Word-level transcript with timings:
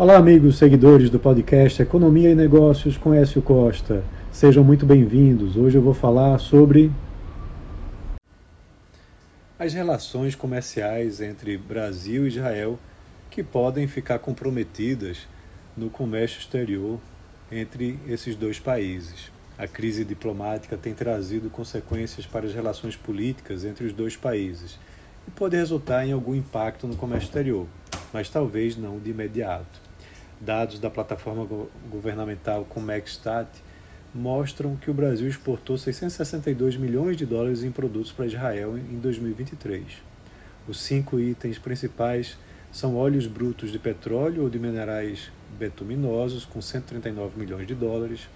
Olá, 0.00 0.16
amigos 0.16 0.56
seguidores 0.56 1.10
do 1.10 1.18
podcast 1.18 1.82
Economia 1.82 2.30
e 2.30 2.34
Negócios 2.34 2.96
com 2.96 3.12
Écio 3.12 3.42
Costa. 3.42 4.02
Sejam 4.32 4.64
muito 4.64 4.86
bem-vindos. 4.86 5.58
Hoje 5.58 5.76
eu 5.76 5.82
vou 5.82 5.92
falar 5.92 6.38
sobre 6.38 6.90
as 9.58 9.74
relações 9.74 10.34
comerciais 10.34 11.20
entre 11.20 11.58
Brasil 11.58 12.24
e 12.24 12.28
Israel 12.28 12.78
que 13.30 13.42
podem 13.42 13.86
ficar 13.86 14.20
comprometidas 14.20 15.28
no 15.76 15.90
comércio 15.90 16.38
exterior 16.38 16.98
entre 17.52 17.98
esses 18.08 18.34
dois 18.34 18.58
países. 18.58 19.30
A 19.58 19.66
crise 19.66 20.02
diplomática 20.02 20.78
tem 20.78 20.94
trazido 20.94 21.50
consequências 21.50 22.24
para 22.24 22.46
as 22.46 22.54
relações 22.54 22.96
políticas 22.96 23.66
entre 23.66 23.84
os 23.84 23.92
dois 23.92 24.16
países 24.16 24.78
e 25.28 25.30
pode 25.30 25.58
resultar 25.58 26.06
em 26.06 26.12
algum 26.12 26.34
impacto 26.34 26.86
no 26.86 26.96
comércio 26.96 27.26
exterior, 27.26 27.66
mas 28.14 28.30
talvez 28.30 28.78
não 28.78 28.98
de 28.98 29.10
imediato. 29.10 29.89
Dados 30.40 30.78
da 30.78 30.88
plataforma 30.88 31.46
governamental 31.90 32.64
Comexstat 32.64 33.46
mostram 34.14 34.74
que 34.74 34.90
o 34.90 34.94
Brasil 34.94 35.28
exportou 35.28 35.76
662 35.76 36.78
milhões 36.78 37.18
de 37.18 37.26
dólares 37.26 37.62
em 37.62 37.70
produtos 37.70 38.10
para 38.10 38.24
Israel 38.24 38.78
em 38.78 38.98
2023. 38.98 39.84
Os 40.66 40.80
cinco 40.80 41.20
itens 41.20 41.58
principais 41.58 42.38
são 42.72 42.96
óleos 42.96 43.26
brutos 43.26 43.70
de 43.70 43.78
petróleo 43.78 44.44
ou 44.44 44.48
de 44.48 44.58
minerais 44.58 45.30
betuminosos, 45.58 46.46
com 46.46 46.62
139 46.62 47.38
milhões 47.38 47.66
de 47.66 47.74
dólares, 47.74 48.26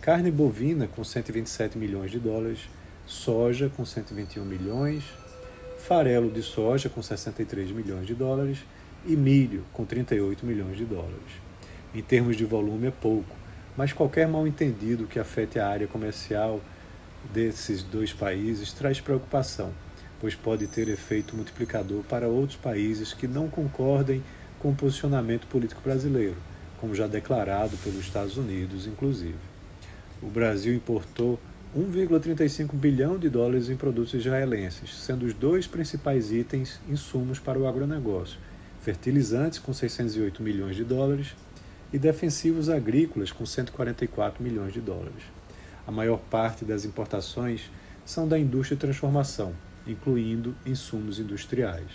carne 0.00 0.30
bovina, 0.30 0.86
com 0.86 1.04
127 1.04 1.76
milhões 1.76 2.10
de 2.10 2.18
dólares, 2.18 2.70
soja, 3.04 3.70
com 3.76 3.84
121 3.84 4.46
milhões, 4.46 5.04
farelo 5.76 6.30
de 6.30 6.42
soja, 6.42 6.88
com 6.88 7.02
63 7.02 7.70
milhões 7.70 8.06
de 8.06 8.14
dólares, 8.14 8.64
e 9.04 9.14
milho, 9.14 9.62
com 9.74 9.84
38 9.84 10.46
milhões 10.46 10.78
de 10.78 10.86
dólares. 10.86 11.49
Em 11.92 12.02
termos 12.02 12.36
de 12.36 12.44
volume, 12.44 12.86
é 12.86 12.90
pouco, 12.92 13.36
mas 13.76 13.92
qualquer 13.92 14.28
mal-entendido 14.28 15.08
que 15.08 15.18
afete 15.18 15.58
a 15.58 15.66
área 15.66 15.88
comercial 15.88 16.60
desses 17.34 17.82
dois 17.82 18.12
países 18.12 18.72
traz 18.72 19.00
preocupação, 19.00 19.72
pois 20.20 20.36
pode 20.36 20.68
ter 20.68 20.88
efeito 20.88 21.34
multiplicador 21.34 22.04
para 22.04 22.28
outros 22.28 22.56
países 22.56 23.12
que 23.12 23.26
não 23.26 23.48
concordem 23.48 24.22
com 24.60 24.70
o 24.70 24.74
posicionamento 24.74 25.48
político 25.48 25.80
brasileiro, 25.82 26.36
como 26.80 26.94
já 26.94 27.08
declarado 27.08 27.76
pelos 27.78 28.00
Estados 28.00 28.36
Unidos, 28.36 28.86
inclusive. 28.86 29.38
O 30.22 30.26
Brasil 30.26 30.72
importou 30.72 31.40
1,35 31.76 32.72
bilhão 32.74 33.18
de 33.18 33.28
dólares 33.28 33.68
em 33.68 33.76
produtos 33.76 34.14
israelenses, 34.14 34.94
sendo 34.94 35.26
os 35.26 35.34
dois 35.34 35.66
principais 35.66 36.30
itens 36.30 36.80
insumos 36.88 37.40
para 37.40 37.58
o 37.58 37.66
agronegócio: 37.66 38.38
fertilizantes 38.80 39.58
com 39.58 39.72
608 39.72 40.40
milhões 40.40 40.76
de 40.76 40.84
dólares 40.84 41.34
e 41.92 41.98
defensivos 41.98 42.68
agrícolas 42.68 43.32
com 43.32 43.44
144 43.44 44.42
milhões 44.42 44.72
de 44.72 44.80
dólares. 44.80 45.24
A 45.86 45.90
maior 45.90 46.18
parte 46.18 46.64
das 46.64 46.84
importações 46.84 47.70
são 48.04 48.28
da 48.28 48.38
indústria 48.38 48.76
de 48.76 48.80
transformação, 48.80 49.52
incluindo 49.86 50.54
insumos 50.64 51.18
industriais. 51.18 51.90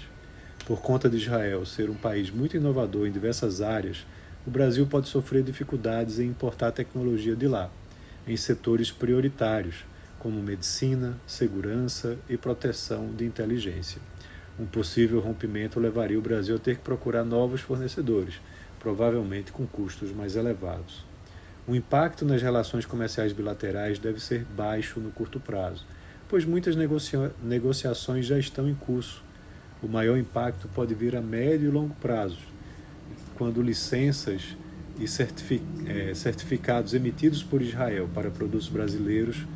Por 0.65 0.81
conta 0.81 1.09
de 1.09 1.17
Israel 1.17 1.65
ser 1.65 1.89
um 1.89 1.95
país 1.95 2.31
muito 2.31 2.57
inovador 2.57 3.07
em 3.07 3.11
diversas 3.11 3.61
áreas, 3.61 4.05
o 4.45 4.51
Brasil 4.51 4.85
pode 4.87 5.07
sofrer 5.07 5.43
dificuldades 5.43 6.19
em 6.19 6.27
importar 6.27 6.71
tecnologia 6.71 7.35
de 7.35 7.47
lá, 7.47 7.69
em 8.27 8.35
setores 8.35 8.91
prioritários, 8.91 9.85
como 10.19 10.41
medicina, 10.41 11.15
segurança 11.27 12.17
e 12.27 12.35
proteção 12.35 13.13
de 13.15 13.25
inteligência. 13.25 14.01
Um 14.57 14.65
possível 14.65 15.19
rompimento 15.19 15.79
levaria 15.79 16.17
o 16.17 16.21
Brasil 16.21 16.55
a 16.55 16.59
ter 16.59 16.77
que 16.77 16.81
procurar 16.81 17.23
novos 17.23 17.61
fornecedores, 17.61 18.41
provavelmente 18.85 19.51
com 19.51 19.65
custos 19.65 20.11
mais 20.11 20.35
elevados. 20.35 21.03
O 21.67 21.73
impacto 21.73 22.23
nas 22.23 22.39
relações 22.39 22.85
comerciais 22.85 23.33
bilaterais 23.33 23.97
deve 23.97 24.19
ser 24.19 24.45
baixo 24.55 24.99
no 24.99 25.09
curto 25.09 25.39
prazo, 25.39 25.83
pois 26.29 26.45
muitas 26.45 26.75
negocia 26.75 27.33
negociações 27.41 28.27
já 28.27 28.37
estão 28.37 28.69
em 28.69 28.75
curso. 28.75 29.23
O 29.81 29.87
maior 29.87 30.19
impacto 30.19 30.67
pode 30.67 30.93
vir 30.93 31.15
a 31.15 31.21
médio 31.21 31.67
e 31.67 31.71
longo 31.71 31.95
prazo, 31.95 32.37
quando 33.35 33.59
licenças 33.59 34.55
e 34.99 35.05
é, 35.89 36.13
certificados 36.13 36.93
emitidos 36.93 37.41
por 37.41 37.63
Israel 37.63 38.07
para 38.13 38.29
produtos 38.29 38.69
brasileiros 38.69 39.47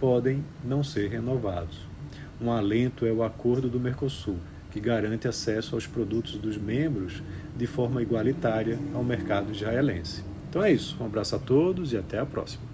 podem 0.00 0.42
não 0.64 0.82
ser 0.82 1.10
renovados. 1.10 1.78
Um 2.40 2.50
alento 2.50 3.04
é 3.04 3.12
o 3.12 3.22
acordo 3.22 3.68
do 3.68 3.78
Mercosul, 3.78 4.38
que 4.70 4.80
garante 4.80 5.26
acesso 5.26 5.74
aos 5.74 5.86
produtos 5.86 6.36
dos 6.36 6.56
membros 6.56 7.22
de 7.56 7.66
forma 7.66 8.02
igualitária 8.02 8.78
ao 8.94 9.02
mercado 9.02 9.52
israelense. 9.52 10.22
Então 10.48 10.62
é 10.62 10.72
isso. 10.72 10.96
Um 11.00 11.06
abraço 11.06 11.36
a 11.36 11.38
todos 11.38 11.92
e 11.92 11.96
até 11.96 12.18
a 12.18 12.26
próxima. 12.26 12.67